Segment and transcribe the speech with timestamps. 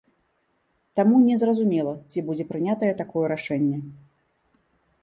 [0.99, 3.79] Таму не зразумела, ці будзе прынятае такое рашэнне.